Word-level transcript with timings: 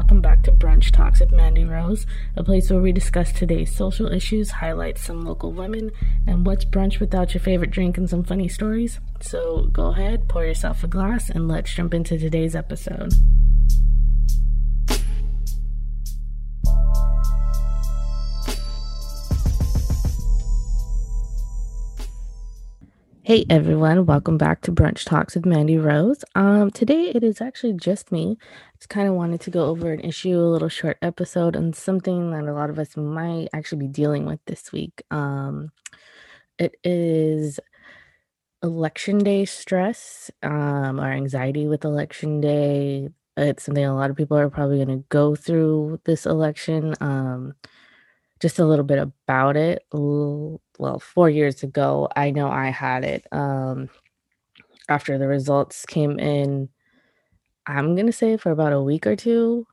welcome 0.00 0.22
back 0.22 0.42
to 0.42 0.50
Brunch 0.50 0.90
Talks 0.90 1.20
with 1.20 1.30
Mandy 1.30 1.66
Rose, 1.66 2.06
a 2.34 2.42
place 2.42 2.70
where 2.70 2.80
we 2.80 2.90
discuss 2.90 3.32
today's 3.32 3.76
social 3.76 4.10
issues, 4.10 4.50
highlight 4.50 4.96
some 4.96 5.26
local 5.26 5.52
women, 5.52 5.90
and 6.26 6.46
what's 6.46 6.64
brunch 6.64 7.00
without 7.00 7.34
your 7.34 7.42
favorite 7.42 7.70
drink 7.70 7.98
and 7.98 8.08
some 8.08 8.24
funny 8.24 8.48
stories. 8.48 8.98
So 9.20 9.64
go 9.70 9.88
ahead, 9.88 10.26
pour 10.26 10.46
yourself 10.46 10.82
a 10.82 10.86
glass, 10.86 11.28
and 11.28 11.48
let's 11.48 11.74
jump 11.74 11.92
into 11.92 12.16
today's 12.16 12.56
episode. 12.56 13.12
Hey 23.30 23.46
everyone, 23.48 24.06
welcome 24.06 24.36
back 24.38 24.62
to 24.62 24.72
Brunch 24.72 25.04
Talks 25.04 25.36
with 25.36 25.46
Mandy 25.46 25.78
Rose. 25.78 26.24
Um, 26.34 26.72
today 26.72 27.12
it 27.14 27.22
is 27.22 27.40
actually 27.40 27.74
just 27.74 28.10
me. 28.10 28.36
Just 28.80 28.88
kind 28.88 29.06
of 29.06 29.14
wanted 29.14 29.40
to 29.42 29.52
go 29.52 29.66
over 29.66 29.92
an 29.92 30.00
issue, 30.00 30.36
a 30.36 30.50
little 30.50 30.68
short 30.68 30.98
episode, 31.00 31.54
and 31.54 31.76
something 31.76 32.32
that 32.32 32.48
a 32.48 32.52
lot 32.52 32.70
of 32.70 32.78
us 32.80 32.96
might 32.96 33.46
actually 33.52 33.86
be 33.86 33.92
dealing 33.92 34.26
with 34.26 34.40
this 34.46 34.72
week. 34.72 35.04
Um, 35.12 35.70
it 36.58 36.74
is 36.82 37.60
election 38.64 39.18
day 39.18 39.44
stress, 39.44 40.32
um, 40.42 40.98
or 40.98 41.12
anxiety 41.12 41.68
with 41.68 41.84
election 41.84 42.40
day. 42.40 43.10
It's 43.36 43.62
something 43.62 43.84
a 43.84 43.94
lot 43.94 44.10
of 44.10 44.16
people 44.16 44.38
are 44.38 44.50
probably 44.50 44.84
going 44.84 44.98
to 44.98 45.04
go 45.08 45.36
through 45.36 46.00
this 46.04 46.26
election. 46.26 46.96
Um, 47.00 47.54
just 48.40 48.58
a 48.58 48.64
little 48.64 48.84
bit 48.84 48.98
about 48.98 49.56
it 49.56 49.84
well, 49.92 50.98
four 50.98 51.28
years 51.28 51.62
ago, 51.62 52.08
I 52.16 52.30
know 52.30 52.48
I 52.48 52.70
had 52.70 53.04
it. 53.04 53.26
Um, 53.32 53.90
after 54.88 55.18
the 55.18 55.28
results 55.28 55.84
came 55.84 56.18
in, 56.18 56.70
I'm 57.66 57.94
gonna 57.94 58.12
say 58.12 58.38
for 58.38 58.50
about 58.50 58.72
a 58.72 58.82
week 58.82 59.06
or 59.06 59.14
two, 59.14 59.66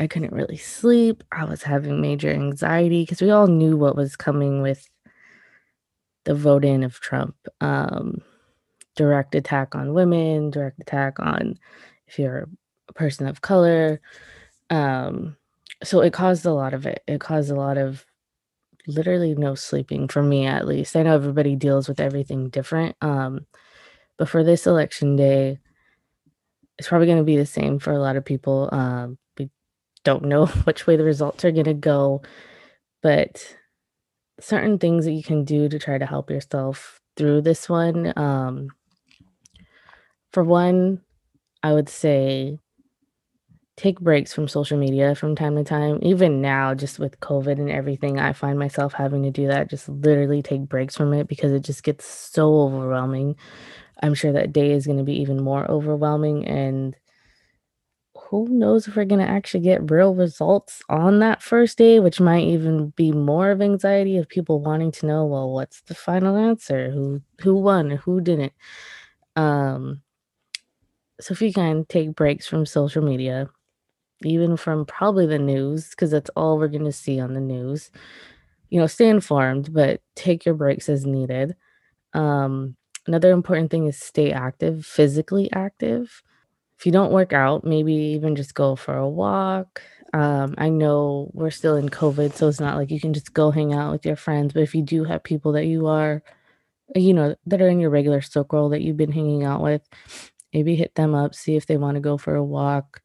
I 0.00 0.08
couldn't 0.08 0.32
really 0.32 0.56
sleep. 0.56 1.22
I 1.30 1.44
was 1.44 1.62
having 1.62 2.00
major 2.00 2.28
anxiety 2.28 3.02
because 3.02 3.22
we 3.22 3.30
all 3.30 3.46
knew 3.46 3.76
what 3.76 3.96
was 3.96 4.16
coming 4.16 4.62
with 4.62 4.88
the 6.24 6.34
vote 6.34 6.64
in 6.64 6.82
of 6.82 6.98
Trump. 7.00 7.36
Um, 7.60 8.20
direct 8.96 9.34
attack 9.36 9.74
on 9.76 9.94
women, 9.94 10.50
direct 10.50 10.80
attack 10.80 11.20
on 11.20 11.58
if 12.08 12.18
you're 12.18 12.48
a 12.88 12.92
person 12.94 13.28
of 13.28 13.42
color. 13.42 14.00
Um, 14.70 15.36
so 15.84 16.00
it 16.00 16.12
caused 16.12 16.46
a 16.46 16.52
lot 16.52 16.74
of 16.74 16.86
it. 16.86 17.02
It 17.06 17.20
caused 17.20 17.50
a 17.50 17.56
lot 17.56 17.78
of 17.78 18.04
literally 18.86 19.34
no 19.34 19.54
sleeping 19.54 20.08
for 20.08 20.22
me 20.22 20.46
at 20.46 20.66
least. 20.66 20.96
I 20.96 21.02
know 21.02 21.14
everybody 21.14 21.56
deals 21.56 21.88
with 21.88 22.00
everything 22.00 22.48
different. 22.48 22.96
Um, 23.00 23.46
but 24.18 24.28
for 24.28 24.44
this 24.44 24.66
election 24.66 25.16
day, 25.16 25.58
it's 26.78 26.88
probably 26.88 27.06
going 27.06 27.18
to 27.18 27.24
be 27.24 27.36
the 27.36 27.46
same 27.46 27.78
for 27.78 27.92
a 27.92 27.98
lot 27.98 28.16
of 28.16 28.24
people. 28.24 28.68
Um, 28.72 29.18
we 29.38 29.50
don't 30.04 30.24
know 30.24 30.46
which 30.64 30.86
way 30.86 30.96
the 30.96 31.04
results 31.04 31.44
are 31.44 31.52
going 31.52 31.64
to 31.64 31.74
go, 31.74 32.22
but 33.02 33.56
certain 34.40 34.78
things 34.78 35.04
that 35.04 35.12
you 35.12 35.22
can 35.22 35.44
do 35.44 35.68
to 35.68 35.78
try 35.78 35.98
to 35.98 36.06
help 36.06 36.30
yourself 36.30 37.00
through 37.16 37.42
this 37.42 37.68
one. 37.68 38.12
Um, 38.16 38.68
for 40.32 40.42
one, 40.42 41.02
I 41.62 41.72
would 41.72 41.88
say 41.88 42.58
take 43.82 43.98
breaks 43.98 44.32
from 44.32 44.46
social 44.46 44.78
media 44.78 45.12
from 45.12 45.34
time 45.34 45.56
to 45.56 45.64
time. 45.64 45.98
Even 46.02 46.40
now, 46.40 46.72
just 46.72 47.00
with 47.00 47.18
COVID 47.18 47.58
and 47.58 47.68
everything, 47.68 48.20
I 48.20 48.32
find 48.32 48.56
myself 48.56 48.92
having 48.92 49.24
to 49.24 49.32
do 49.32 49.48
that, 49.48 49.68
just 49.68 49.88
literally 49.88 50.40
take 50.40 50.68
breaks 50.68 50.96
from 50.96 51.12
it 51.12 51.26
because 51.26 51.50
it 51.50 51.64
just 51.64 51.82
gets 51.82 52.04
so 52.06 52.60
overwhelming. 52.60 53.34
I'm 54.00 54.14
sure 54.14 54.30
that 54.32 54.52
day 54.52 54.70
is 54.70 54.86
going 54.86 54.98
to 54.98 55.04
be 55.04 55.20
even 55.20 55.42
more 55.42 55.68
overwhelming. 55.68 56.46
And 56.46 56.94
who 58.14 58.46
knows 58.46 58.86
if 58.86 58.94
we're 58.94 59.04
going 59.04 59.20
to 59.20 59.28
actually 59.28 59.64
get 59.64 59.90
real 59.90 60.14
results 60.14 60.80
on 60.88 61.18
that 61.18 61.42
first 61.42 61.76
day, 61.76 61.98
which 61.98 62.20
might 62.20 62.44
even 62.44 62.90
be 62.90 63.10
more 63.10 63.50
of 63.50 63.60
anxiety 63.60 64.16
of 64.16 64.28
people 64.28 64.60
wanting 64.60 64.92
to 64.92 65.06
know, 65.06 65.26
well, 65.26 65.50
what's 65.52 65.80
the 65.82 65.94
final 65.96 66.36
answer? 66.36 66.92
Who 66.92 67.20
who 67.40 67.56
won 67.56 67.90
who 67.90 68.20
didn't? 68.20 68.52
Um 69.34 70.02
so 71.20 71.32
if 71.32 71.42
you 71.42 71.52
can 71.52 71.84
take 71.88 72.14
breaks 72.14 72.46
from 72.46 72.66
social 72.66 73.02
media, 73.02 73.48
even 74.24 74.56
from 74.56 74.86
probably 74.86 75.26
the 75.26 75.38
news, 75.38 75.90
because 75.90 76.10
that's 76.10 76.30
all 76.36 76.58
we're 76.58 76.68
going 76.68 76.84
to 76.84 76.92
see 76.92 77.20
on 77.20 77.34
the 77.34 77.40
news. 77.40 77.90
You 78.70 78.80
know, 78.80 78.86
stay 78.86 79.08
informed, 79.08 79.72
but 79.72 80.00
take 80.16 80.46
your 80.46 80.54
breaks 80.54 80.88
as 80.88 81.04
needed. 81.04 81.56
Um, 82.14 82.76
another 83.06 83.32
important 83.32 83.70
thing 83.70 83.86
is 83.86 83.98
stay 83.98 84.32
active, 84.32 84.86
physically 84.86 85.52
active. 85.52 86.22
If 86.78 86.86
you 86.86 86.92
don't 86.92 87.12
work 87.12 87.32
out, 87.32 87.64
maybe 87.64 87.92
even 87.92 88.34
just 88.34 88.54
go 88.54 88.74
for 88.76 88.96
a 88.96 89.08
walk. 89.08 89.82
Um, 90.14 90.54
I 90.58 90.68
know 90.68 91.30
we're 91.32 91.50
still 91.50 91.76
in 91.76 91.88
COVID, 91.88 92.34
so 92.34 92.48
it's 92.48 92.60
not 92.60 92.76
like 92.76 92.90
you 92.90 93.00
can 93.00 93.14
just 93.14 93.32
go 93.32 93.50
hang 93.50 93.72
out 93.72 93.92
with 93.92 94.04
your 94.04 94.16
friends. 94.16 94.52
But 94.52 94.62
if 94.62 94.74
you 94.74 94.82
do 94.82 95.04
have 95.04 95.22
people 95.22 95.52
that 95.52 95.66
you 95.66 95.86
are, 95.86 96.22
you 96.94 97.14
know, 97.14 97.34
that 97.46 97.62
are 97.62 97.68
in 97.68 97.80
your 97.80 97.90
regular 97.90 98.20
circle 98.20 98.68
that 98.70 98.82
you've 98.82 98.96
been 98.96 99.12
hanging 99.12 99.44
out 99.44 99.62
with, 99.62 99.82
maybe 100.52 100.76
hit 100.76 100.94
them 100.94 101.14
up, 101.14 101.34
see 101.34 101.56
if 101.56 101.66
they 101.66 101.76
want 101.76 101.94
to 101.96 102.00
go 102.00 102.16
for 102.16 102.34
a 102.34 102.44
walk 102.44 103.01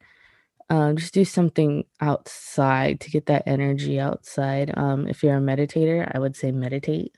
um, 0.69 0.97
just 0.97 1.13
do 1.13 1.23
something 1.23 1.85
outside 2.01 2.99
to 3.01 3.09
get 3.09 3.27
that 3.27 3.43
energy 3.45 3.99
outside. 3.99 4.73
Um, 4.77 5.07
if 5.07 5.23
you're 5.23 5.37
a 5.37 5.41
meditator, 5.41 6.09
I 6.13 6.19
would 6.19 6.35
say 6.35 6.51
meditate 6.51 7.15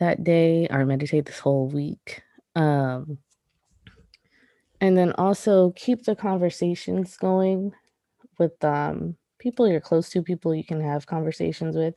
that 0.00 0.24
day 0.24 0.66
or 0.68 0.84
meditate 0.84 1.26
this 1.26 1.38
whole 1.38 1.68
week. 1.68 2.22
Um, 2.56 3.18
and 4.80 4.96
then 4.96 5.12
also 5.12 5.70
keep 5.76 6.04
the 6.04 6.16
conversations 6.16 7.16
going 7.16 7.72
with 8.38 8.62
um, 8.64 9.16
people 9.38 9.68
you're 9.68 9.80
close 9.80 10.08
to, 10.10 10.22
people 10.22 10.54
you 10.54 10.64
can 10.64 10.80
have 10.80 11.06
conversations 11.06 11.76
with. 11.76 11.94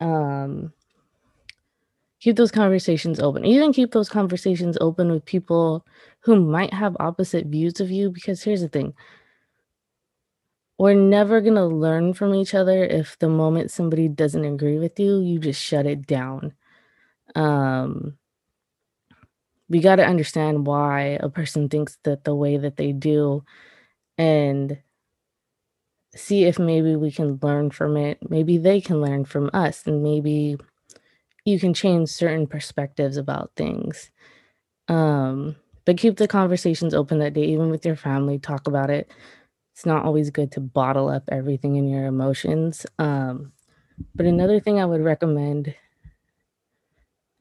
Um, 0.00 0.72
keep 2.20 2.36
those 2.36 2.50
conversations 2.50 3.20
open. 3.20 3.44
Even 3.44 3.72
keep 3.72 3.92
those 3.92 4.08
conversations 4.08 4.78
open 4.80 5.10
with 5.10 5.24
people 5.24 5.84
who 6.20 6.40
might 6.40 6.72
have 6.72 6.96
opposite 6.98 7.46
views 7.46 7.80
of 7.80 7.90
you. 7.90 8.10
Because 8.10 8.42
here's 8.42 8.62
the 8.62 8.68
thing 8.68 8.94
we're 10.78 10.94
never 10.94 11.40
going 11.40 11.56
to 11.56 11.66
learn 11.66 12.14
from 12.14 12.34
each 12.34 12.54
other 12.54 12.84
if 12.84 13.18
the 13.18 13.28
moment 13.28 13.70
somebody 13.70 14.08
doesn't 14.08 14.44
agree 14.44 14.78
with 14.78 14.98
you, 15.00 15.20
you 15.20 15.40
just 15.40 15.60
shut 15.60 15.86
it 15.86 16.06
down. 16.06 16.54
Um, 17.34 18.16
we 19.68 19.80
got 19.80 19.96
to 19.96 20.06
understand 20.06 20.66
why 20.66 21.18
a 21.20 21.28
person 21.28 21.68
thinks 21.68 21.98
that 22.04 22.24
the 22.24 22.34
way 22.34 22.56
that 22.56 22.76
they 22.76 22.92
do 22.92 23.44
and 24.16 24.78
see 26.14 26.44
if 26.44 26.58
maybe 26.58 26.96
we 26.96 27.10
can 27.10 27.38
learn 27.42 27.70
from 27.70 27.96
it. 27.96 28.18
Maybe 28.30 28.56
they 28.58 28.80
can 28.80 29.00
learn 29.00 29.24
from 29.24 29.50
us, 29.52 29.86
and 29.86 30.02
maybe 30.02 30.56
you 31.44 31.60
can 31.60 31.74
change 31.74 32.08
certain 32.08 32.46
perspectives 32.46 33.16
about 33.16 33.52
things. 33.56 34.10
Um, 34.88 35.56
but 35.84 35.98
keep 35.98 36.16
the 36.16 36.28
conversations 36.28 36.94
open 36.94 37.18
that 37.18 37.34
day, 37.34 37.44
even 37.44 37.70
with 37.70 37.84
your 37.84 37.96
family. 37.96 38.38
Talk 38.38 38.66
about 38.66 38.90
it 38.90 39.10
it's 39.78 39.86
not 39.86 40.04
always 40.04 40.30
good 40.30 40.50
to 40.50 40.60
bottle 40.60 41.08
up 41.08 41.22
everything 41.30 41.76
in 41.76 41.88
your 41.88 42.06
emotions. 42.06 42.84
Um, 42.98 43.52
but 44.12 44.26
another 44.26 44.58
thing 44.58 44.80
I 44.80 44.84
would 44.84 45.02
recommend 45.02 45.72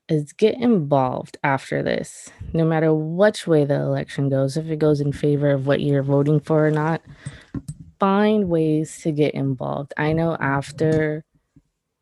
is 0.08 0.34
get 0.34 0.54
involved 0.54 1.40
after 1.44 1.82
this, 1.82 2.30
no 2.54 2.64
matter 2.64 2.94
which 2.94 3.48
way 3.48 3.66
the 3.66 3.74
election 3.74 4.30
goes, 4.30 4.56
if 4.56 4.68
it 4.68 4.78
goes 4.78 5.02
in 5.02 5.14
favor 5.14 5.50
of 5.50 5.66
what 5.66 5.82
you're 5.82 6.04
voting 6.04 6.40
for 6.40 6.68
or 6.68 6.70
not, 6.70 7.02
find 8.00 8.50
ways 8.50 9.00
to 9.02 9.12
get 9.12 9.34
involved. 9.34 9.96
I 9.98 10.14
know 10.14 10.38
after 10.40 11.26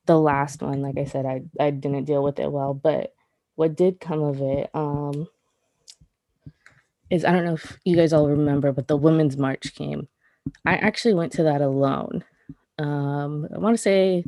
the 0.05 0.19
last 0.19 0.61
one, 0.61 0.81
like 0.81 0.97
I 0.97 1.05
said, 1.05 1.25
I, 1.25 1.43
I 1.61 1.69
didn't 1.69 2.03
deal 2.03 2.21
with 2.21 2.39
it 2.39 2.51
well, 2.51 2.73
but 2.73 3.13
what 3.55 3.77
did 3.77 4.01
come 4.01 4.21
of 4.21 4.41
it 4.41 4.69
um, 4.73 5.29
is 7.09 7.23
I 7.23 7.31
don't 7.31 7.45
know 7.45 7.53
if 7.53 7.79
you 7.85 7.95
guys 7.95 8.11
all 8.11 8.27
remember, 8.27 8.73
but 8.73 8.89
the 8.89 8.97
Women's 8.97 9.37
March 9.37 9.73
came. 9.75 10.09
I 10.65 10.75
actually 10.75 11.13
went 11.13 11.33
to 11.33 11.43
that 11.43 11.61
alone. 11.61 12.23
Um, 12.77 13.47
I 13.53 13.57
want 13.57 13.75
to 13.75 13.81
say 13.81 14.25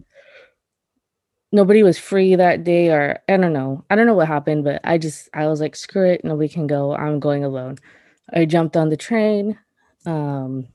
nobody 1.52 1.84
was 1.84 1.98
free 1.98 2.36
that 2.36 2.64
day, 2.64 2.90
or 2.90 3.20
I 3.28 3.38
don't 3.38 3.54
know. 3.54 3.84
I 3.90 3.96
don't 3.96 4.08
know 4.08 4.14
what 4.16 4.28
happened, 4.28 4.64
but 4.64 4.82
I 4.84 4.98
just 4.98 5.30
I 5.34 5.48
was 5.48 5.62
like, 5.62 5.76
screw 5.76 6.10
it, 6.10 6.24
nobody 6.24 6.50
can 6.50 6.68
go. 6.68 6.96
I'm 6.96 7.20
going 7.20 7.44
alone. 7.44 7.78
I 8.34 8.46
jumped 8.46 8.78
on 8.78 8.90
the 8.90 8.98
train. 8.98 9.58
Um, 10.06 10.68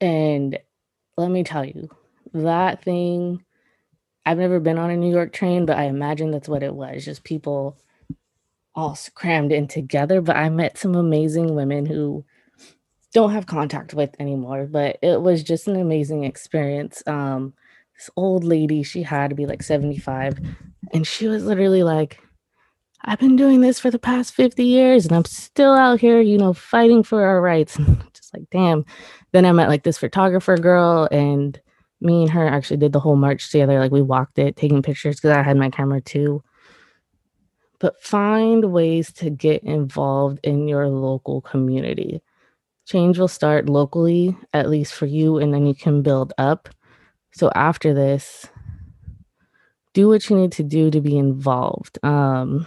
and 0.00 0.58
let 1.16 1.30
me 1.30 1.44
tell 1.44 1.64
you, 1.64 1.88
that 2.34 2.82
thing, 2.82 3.44
I've 4.26 4.38
never 4.38 4.60
been 4.60 4.78
on 4.78 4.90
a 4.90 4.96
New 4.96 5.12
York 5.12 5.32
train, 5.32 5.66
but 5.66 5.78
I 5.78 5.84
imagine 5.84 6.30
that's 6.30 6.48
what 6.48 6.62
it 6.62 6.74
was. 6.74 7.04
Just 7.04 7.24
people 7.24 7.78
all 8.74 8.98
crammed 9.14 9.52
in 9.52 9.68
together. 9.68 10.20
But 10.20 10.36
I 10.36 10.48
met 10.48 10.78
some 10.78 10.94
amazing 10.94 11.54
women 11.54 11.86
who 11.86 12.24
don't 13.12 13.32
have 13.32 13.46
contact 13.46 13.94
with 13.94 14.14
anymore, 14.18 14.66
but 14.70 14.98
it 15.02 15.20
was 15.20 15.42
just 15.42 15.68
an 15.68 15.76
amazing 15.76 16.24
experience. 16.24 17.02
Um, 17.06 17.54
this 17.96 18.10
old 18.16 18.44
lady, 18.44 18.82
she 18.82 19.02
had 19.02 19.30
to 19.30 19.36
be 19.36 19.46
like 19.46 19.62
75, 19.62 20.38
and 20.92 21.06
she 21.06 21.28
was 21.28 21.44
literally 21.44 21.82
like, 21.82 22.20
I've 23.04 23.18
been 23.18 23.36
doing 23.36 23.60
this 23.60 23.80
for 23.80 23.90
the 23.90 23.98
past 23.98 24.32
50 24.34 24.64
years 24.64 25.06
and 25.06 25.14
I'm 25.14 25.24
still 25.24 25.72
out 25.72 25.98
here, 26.00 26.20
you 26.20 26.38
know, 26.38 26.52
fighting 26.52 27.02
for 27.02 27.24
our 27.24 27.40
rights. 27.40 27.76
Just 28.14 28.32
like, 28.32 28.48
damn. 28.50 28.84
Then 29.32 29.44
I 29.44 29.52
met 29.52 29.68
like 29.68 29.82
this 29.82 29.98
photographer 29.98 30.56
girl 30.56 31.08
and 31.10 31.60
me 32.00 32.22
and 32.22 32.30
her 32.30 32.46
actually 32.46 32.76
did 32.76 32.92
the 32.92 33.00
whole 33.00 33.16
march 33.16 33.50
together. 33.50 33.80
Like 33.80 33.90
we 33.90 34.02
walked 34.02 34.38
it, 34.38 34.56
taking 34.56 34.82
pictures 34.82 35.16
because 35.16 35.36
I 35.36 35.42
had 35.42 35.56
my 35.56 35.70
camera 35.70 36.00
too. 36.00 36.44
But 37.80 38.00
find 38.00 38.72
ways 38.72 39.12
to 39.14 39.30
get 39.30 39.64
involved 39.64 40.38
in 40.44 40.68
your 40.68 40.88
local 40.88 41.40
community. 41.40 42.22
Change 42.92 43.18
will 43.18 43.26
start 43.26 43.70
locally, 43.70 44.36
at 44.52 44.68
least 44.68 44.92
for 44.92 45.06
you, 45.06 45.38
and 45.38 45.54
then 45.54 45.64
you 45.64 45.74
can 45.74 46.02
build 46.02 46.34
up. 46.36 46.68
So 47.32 47.50
after 47.54 47.94
this, 47.94 48.46
do 49.94 50.08
what 50.08 50.28
you 50.28 50.36
need 50.36 50.52
to 50.52 50.62
do 50.62 50.90
to 50.90 51.00
be 51.00 51.16
involved. 51.16 51.98
Um, 52.02 52.66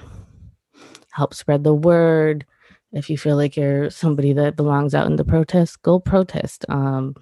help 1.11 1.35
spread 1.35 1.63
the 1.63 1.75
word. 1.75 2.43
If 2.91 3.07
you 3.11 3.19
feel 3.19 3.35
like 3.35 3.55
you're 3.55 3.91
somebody 3.91 4.33
that 4.33 4.55
belongs 4.55 4.95
out 4.95 5.05
in 5.05 5.15
the 5.15 5.23
protest, 5.23 5.83
go 5.83 5.99
protest. 5.99 6.65
Um, 6.69 7.13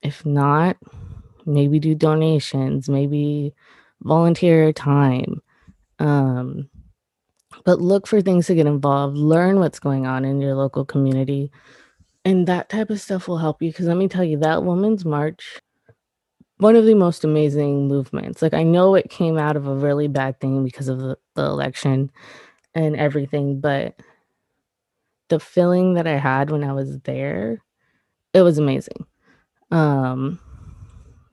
if 0.00 0.24
not, 0.24 0.78
maybe 1.44 1.78
do 1.78 1.94
donations, 1.94 2.88
maybe 2.88 3.52
volunteer 4.00 4.72
time. 4.72 5.42
Um, 5.98 6.70
but 7.66 7.82
look 7.82 8.06
for 8.06 8.22
things 8.22 8.46
to 8.46 8.54
get 8.54 8.66
involved, 8.66 9.18
learn 9.18 9.58
what's 9.58 9.78
going 9.78 10.06
on 10.06 10.24
in 10.24 10.40
your 10.40 10.54
local 10.54 10.86
community. 10.86 11.52
And 12.28 12.46
that 12.46 12.68
type 12.68 12.90
of 12.90 13.00
stuff 13.00 13.26
will 13.26 13.38
help 13.38 13.62
you. 13.62 13.70
Because 13.70 13.86
let 13.86 13.96
me 13.96 14.06
tell 14.06 14.22
you, 14.22 14.36
that 14.40 14.62
Women's 14.62 15.06
March, 15.06 15.60
one 16.58 16.76
of 16.76 16.84
the 16.84 16.92
most 16.92 17.24
amazing 17.24 17.88
movements. 17.88 18.42
Like, 18.42 18.52
I 18.52 18.64
know 18.64 18.94
it 18.94 19.08
came 19.08 19.38
out 19.38 19.56
of 19.56 19.66
a 19.66 19.74
really 19.74 20.08
bad 20.08 20.38
thing 20.38 20.62
because 20.62 20.88
of 20.88 20.98
the, 20.98 21.16
the 21.36 21.44
election 21.44 22.10
and 22.74 22.96
everything, 22.96 23.60
but 23.60 23.98
the 25.28 25.40
feeling 25.40 25.94
that 25.94 26.06
I 26.06 26.18
had 26.18 26.50
when 26.50 26.62
I 26.64 26.74
was 26.74 26.98
there, 27.00 27.62
it 28.34 28.42
was 28.42 28.58
amazing. 28.58 29.06
Um, 29.70 30.38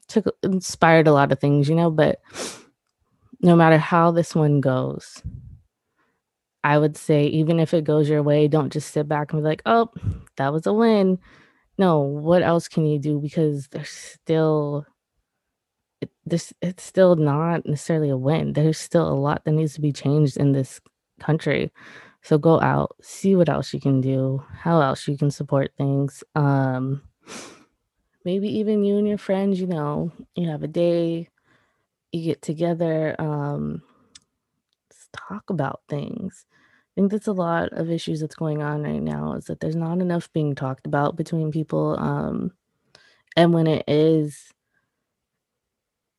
took 0.08 0.34
inspired 0.44 1.08
a 1.08 1.14
lot 1.14 1.34
of 1.34 1.42
things, 1.42 1.68
you 1.68 1.76
know, 1.76 1.92
but 1.92 2.22
no 3.42 3.54
matter 3.58 3.78
how 3.78 4.12
this 4.12 4.34
one 4.34 4.62
goes, 4.62 5.22
I 6.66 6.80
would 6.80 6.98
say 6.98 7.28
even 7.28 7.60
if 7.62 7.74
it 7.74 7.86
goes 7.86 8.10
your 8.10 8.24
way, 8.24 8.48
don't 8.50 8.74
just 8.74 8.92
sit 8.92 9.08
back 9.08 9.32
and 9.34 9.42
be 9.42 9.48
like, 9.48 9.62
"Oh, 9.68 9.90
that 10.38 10.54
was 10.54 10.68
a 10.68 10.74
win." 10.74 11.20
No, 11.80 12.00
what 12.02 12.44
else 12.44 12.68
can 12.70 12.86
you 12.88 13.00
do 13.00 13.20
because 13.22 13.68
there's 13.70 13.90
still 13.92 14.88
it, 16.02 16.10
this 16.26 16.54
it's 16.62 16.84
still 16.84 17.16
not 17.16 17.66
necessarily 17.66 18.10
a 18.10 18.18
win. 18.18 18.54
There's 18.54 18.78
still 18.78 19.08
a 19.08 19.16
lot 19.16 19.44
that 19.46 19.52
needs 19.52 19.74
to 19.76 19.82
be 19.82 19.92
changed 19.92 20.38
in 20.38 20.52
this 20.52 20.82
country. 21.20 21.72
So 22.22 22.38
go 22.38 22.60
out, 22.62 22.96
see 23.02 23.36
what 23.36 23.50
else 23.50 23.74
you 23.74 23.80
can 23.80 24.02
do, 24.02 24.44
how 24.60 24.82
else 24.82 25.08
you 25.08 25.18
can 25.18 25.32
support 25.32 25.72
things. 25.78 26.24
Um 26.36 27.02
maybe 28.24 28.48
even 28.60 28.84
you 28.84 28.98
and 28.98 29.08
your 29.08 29.18
friends, 29.18 29.60
you 29.60 29.68
know, 29.68 30.12
you 30.36 30.50
have 30.50 30.64
a 30.64 30.68
day, 30.68 31.30
you 32.12 32.24
get 32.24 32.42
together, 32.42 33.16
um, 33.20 33.84
talk 35.14 35.50
about 35.50 35.82
things. 35.90 36.46
I 36.96 37.02
think 37.02 37.12
that's 37.12 37.28
a 37.28 37.34
lot 37.34 37.74
of 37.74 37.92
issues 37.92 38.22
that's 38.22 38.36
going 38.36 38.62
on 38.62 38.84
right 38.84 39.02
now 39.02 39.34
is 39.34 39.46
that 39.46 39.60
there's 39.60 39.76
not 39.76 40.00
enough 40.00 40.32
being 40.32 40.56
talked 40.56 40.88
about 40.88 41.18
between 41.18 41.52
people. 41.52 42.00
Um, 42.00 42.54
and 43.36 43.54
when 43.54 43.68
it 43.68 43.84
is, 43.86 44.54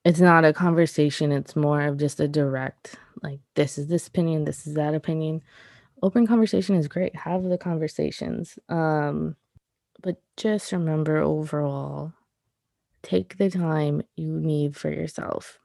it's 0.05 0.21
not 0.21 0.45
a 0.45 0.53
conversation, 0.53 1.33
it's 1.33 1.57
more 1.57 1.81
of 1.81 1.97
just 1.97 2.21
a 2.21 2.29
direct, 2.29 2.97
like, 3.23 3.41
this 3.55 3.79
is 3.79 3.87
this 3.87 4.07
opinion, 4.07 4.45
this 4.45 4.67
is 4.67 4.75
that 4.75 4.95
opinion. 4.95 5.41
Open 6.03 6.27
conversation 6.27 6.77
is 6.77 6.89
great. 6.89 7.17
Have 7.17 7.45
the 7.45 7.57
conversations. 7.57 8.59
Um, 8.69 9.35
but 10.03 10.21
just 10.37 10.73
remember 10.73 11.17
overall, 11.17 12.13
take 13.03 13.39
the 13.39 13.49
time 13.49 14.03
you 14.15 14.39
need 14.39 14.77
for 14.77 14.91
yourself. 14.91 15.59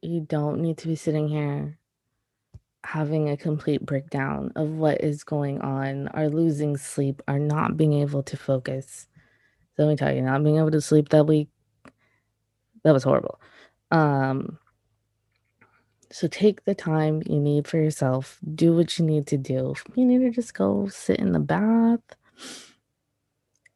You 0.00 0.22
don't 0.22 0.62
need 0.62 0.78
to 0.78 0.88
be 0.88 0.96
sitting 0.96 1.28
here 1.28 1.78
having 2.88 3.28
a 3.28 3.36
complete 3.36 3.84
breakdown 3.84 4.50
of 4.56 4.70
what 4.70 5.02
is 5.02 5.22
going 5.22 5.60
on, 5.60 6.08
are 6.08 6.30
losing 6.30 6.76
sleep, 6.76 7.20
are 7.28 7.38
not 7.38 7.76
being 7.76 7.92
able 7.92 8.22
to 8.22 8.36
focus. 8.36 9.06
So 9.76 9.84
let 9.84 9.90
me 9.90 9.96
tell 9.96 10.14
you, 10.14 10.22
not 10.22 10.42
being 10.42 10.56
able 10.56 10.70
to 10.70 10.80
sleep 10.80 11.10
that 11.10 11.26
week, 11.26 11.48
that 12.84 12.92
was 12.92 13.04
horrible. 13.04 13.40
Um, 13.90 14.58
so 16.10 16.28
take 16.28 16.64
the 16.64 16.74
time 16.74 17.22
you 17.26 17.38
need 17.38 17.68
for 17.68 17.76
yourself. 17.76 18.38
Do 18.54 18.74
what 18.74 18.98
you 18.98 19.04
need 19.04 19.26
to 19.26 19.36
do. 19.36 19.74
You 19.94 20.06
need 20.06 20.20
to 20.20 20.30
just 20.30 20.54
go 20.54 20.88
sit 20.88 21.20
in 21.20 21.32
the 21.32 21.38
bath, 21.40 22.00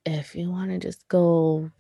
if 0.05 0.35
you 0.35 0.51
want 0.51 0.71
to 0.71 0.79
just 0.79 1.07
go, 1.09 1.71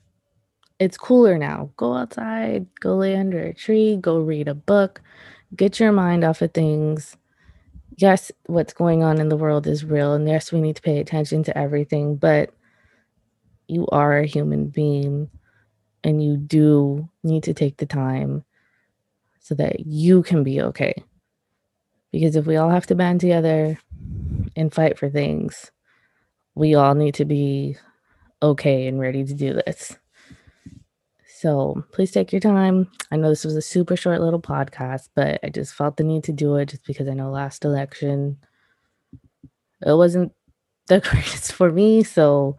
it's 0.79 0.97
cooler 0.97 1.39
now. 1.39 1.71
Go 1.77 1.95
outside, 1.95 2.67
go 2.81 2.97
lay 2.97 3.17
under 3.17 3.41
a 3.41 3.55
tree, 3.55 3.97
go 3.97 4.19
read 4.19 4.49
a 4.49 4.55
book, 4.55 5.01
get 5.57 5.81
your 5.81 5.93
mind 5.93 6.25
off 6.25 6.43
of 6.43 6.53
things. 6.53 7.17
Yes, 7.97 8.33
what's 8.47 8.73
going 8.73 9.03
on 9.03 9.21
in 9.21 9.29
the 9.29 9.37
world 9.37 9.67
is 9.67 9.85
real, 9.85 10.15
and 10.15 10.27
yes, 10.27 10.51
we 10.51 10.61
need 10.61 10.77
to 10.77 10.83
pay 10.83 10.99
attention 10.99 11.43
to 11.45 11.57
everything, 11.59 12.17
but 12.17 12.51
you 13.69 13.87
are 13.89 14.19
a 14.19 14.27
human 14.27 14.67
being 14.69 15.31
and 16.05 16.23
you 16.23 16.37
do 16.37 17.09
need 17.23 17.45
to 17.45 17.55
take 17.55 17.77
the 17.77 17.87
time 17.87 18.45
so 19.41 19.55
that 19.55 19.81
you 19.81 20.23
can 20.23 20.43
be 20.43 20.61
okay. 20.61 20.95
Because 22.13 22.37
if 22.37 22.47
we 22.47 22.57
all 22.57 22.71
have 22.71 22.87
to 22.87 22.95
band 22.95 23.21
together 23.21 23.79
and 24.57 24.75
fight 24.75 24.99
for 24.99 25.09
things, 25.09 25.71
we 26.55 26.75
all 26.75 26.95
need 26.95 27.15
to 27.15 27.25
be 27.25 27.77
okay 28.43 28.87
and 28.87 29.01
ready 29.01 29.25
to 29.25 29.35
do 29.35 29.55
this. 29.55 29.97
So 31.43 31.85
please 31.91 32.13
take 32.13 32.31
your 32.31 32.41
time. 32.41 32.89
I 33.11 33.17
know 33.17 33.29
this 33.29 33.45
was 33.45 33.57
a 33.57 33.63
super 33.63 33.97
short 33.97 34.21
little 34.21 34.41
podcast, 34.41 35.09
but 35.17 35.41
I 35.43 35.49
just 35.49 35.75
felt 35.75 35.97
the 35.97 36.05
need 36.05 36.23
to 36.25 36.33
do 36.33 36.55
it 36.55 36.67
just 36.67 36.87
because 36.87 37.09
I 37.09 37.15
know 37.15 37.33
last 37.33 37.65
election 37.65 38.39
it 39.85 39.93
wasn't 39.93 40.33
the 40.87 41.01
greatest 41.01 41.53
for 41.53 41.73
me. 41.73 42.05
So 42.05 42.59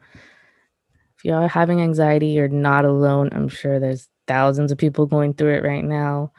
if 1.18 1.24
you 1.24 1.32
are 1.32 1.48
having 1.48 1.80
anxiety, 1.80 2.28
you're 2.28 2.50
not 2.50 2.84
alone. 2.84 3.30
I'm 3.32 3.48
sure 3.48 3.80
there's 3.80 4.10
thousands 4.28 4.70
of 4.70 4.78
people 4.78 5.06
going 5.06 5.34
through 5.34 5.56
it 5.56 5.64
right 5.64 5.86
now. 5.86 6.34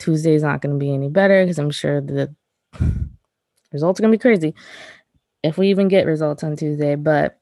Tuesday's 0.00 0.42
not 0.42 0.62
going 0.62 0.74
to 0.74 0.84
be 0.84 0.92
any 0.92 1.08
better 1.08 1.44
because 1.44 1.60
I'm 1.60 1.70
sure 1.70 2.00
the 2.00 2.34
results 3.72 4.00
are 4.00 4.02
going 4.02 4.10
to 4.10 4.18
be 4.18 4.20
crazy 4.20 4.52
if 5.44 5.58
we 5.58 5.70
even 5.70 5.86
get 5.86 6.06
results 6.06 6.42
on 6.42 6.56
Tuesday. 6.56 6.96
But 6.96 7.38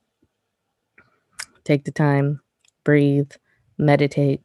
take 1.65 1.85
the 1.85 1.91
time, 1.91 2.43
breathe, 2.85 3.33
meditate, 3.83 4.43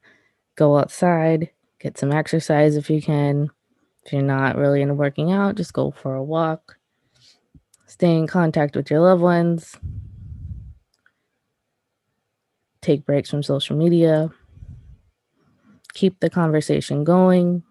go 0.56 0.78
outside, 0.78 1.50
get 1.80 1.98
some 1.98 2.12
exercise 2.12 2.76
if 2.76 2.90
you 2.90 3.02
can. 3.02 3.50
If 4.06 4.14
you're 4.14 4.22
not 4.22 4.56
really 4.56 4.82
into 4.82 4.94
working 4.94 5.32
out, 5.32 5.56
just 5.56 5.74
go 5.74 5.92
for 5.92 6.16
a 6.16 6.24
walk. 6.24 6.78
Stay 7.86 8.18
in 8.18 8.28
contact 8.28 8.76
with 8.76 8.90
your 8.90 9.02
loved 9.02 9.22
ones. 9.22 9.76
Take 12.82 13.06
breaks 13.06 13.30
from 13.30 13.44
social 13.44 13.78
media. 13.78 14.30
Keep 15.94 16.20
the 16.20 16.30
conversation 16.30 17.04
going. 17.04 17.64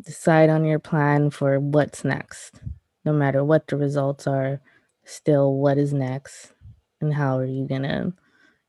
Decide 0.00 0.48
on 0.48 0.64
your 0.64 0.78
plan 0.78 1.30
for 1.30 1.60
what's 1.60 2.04
next. 2.04 2.60
No 3.04 3.12
matter 3.12 3.44
what 3.44 3.66
the 3.66 3.76
results 3.76 4.26
are, 4.26 4.60
still 5.04 5.54
what 5.54 5.78
is 5.78 5.92
next 5.92 6.52
and 7.00 7.12
how 7.12 7.38
are 7.38 7.44
you 7.44 7.66
going 7.66 7.82
to 7.82 8.12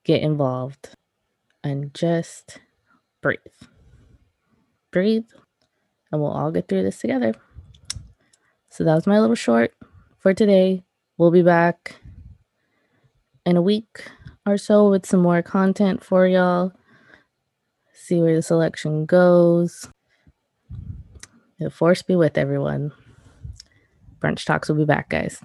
get 0.03 0.21
involved 0.21 0.89
and 1.63 1.93
just 1.93 2.60
breathe. 3.22 3.39
Breathe, 4.91 5.25
and 6.12 6.22
we'll 6.22 6.32
all 6.32 6.51
get 6.51 6.67
through 6.67 6.84
this 6.84 7.00
together. 7.00 7.34
So 8.70 8.84
that 8.84 8.96
was 8.96 9.08
my 9.08 9.20
little 9.20 9.36
short 9.36 9.74
for 10.20 10.34
today. 10.34 10.84
We'll 11.17 11.32
be 11.32 11.43
back 11.43 11.96
in 13.46 13.58
a 13.58 13.62
week 13.62 14.05
or 14.46 14.58
so 14.58 14.89
with 14.89 15.05
some 15.05 15.22
more 15.22 15.41
content 15.41 16.03
for 16.03 16.27
y'all. 16.27 16.74
See 17.93 18.20
where 18.20 18.36
the 18.36 18.41
selection 18.41 19.05
goes. 19.05 19.88
The 21.60 21.70
force 21.70 22.01
be 22.01 22.15
with 22.15 22.38
everyone. 22.38 22.91
Brunch 24.20 24.46
Talks 24.46 24.70
will 24.70 24.75
be 24.75 24.86
back, 24.86 25.10
guys. 25.10 25.41